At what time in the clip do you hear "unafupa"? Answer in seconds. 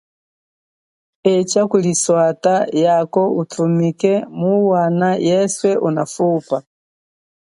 5.87-6.57